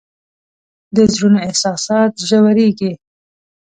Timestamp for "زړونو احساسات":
1.13-2.11